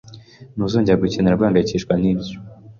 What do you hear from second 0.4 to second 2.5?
Ntuzongera gukenera guhangayikishwa nibyo